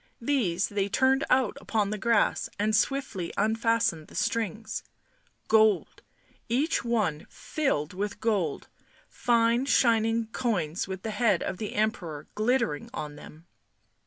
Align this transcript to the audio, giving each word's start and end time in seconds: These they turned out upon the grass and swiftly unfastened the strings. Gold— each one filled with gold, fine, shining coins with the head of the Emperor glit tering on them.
These 0.19 0.69
they 0.69 0.89
turned 0.89 1.23
out 1.29 1.59
upon 1.61 1.91
the 1.91 1.97
grass 1.99 2.49
and 2.57 2.75
swiftly 2.75 3.31
unfastened 3.37 4.07
the 4.07 4.15
strings. 4.15 4.81
Gold— 5.47 6.01
each 6.49 6.83
one 6.83 7.27
filled 7.29 7.93
with 7.93 8.19
gold, 8.19 8.67
fine, 9.07 9.67
shining 9.67 10.25
coins 10.31 10.87
with 10.87 11.03
the 11.03 11.11
head 11.11 11.43
of 11.43 11.57
the 11.57 11.75
Emperor 11.75 12.25
glit 12.35 12.61
tering 12.61 12.89
on 12.95 13.15
them. 13.15 13.45